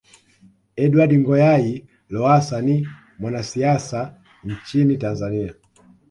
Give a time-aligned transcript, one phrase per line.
[0.75, 2.87] Edward Ngoyayi Lowassa ni
[3.19, 5.53] mwanasiasa nchini Tanzania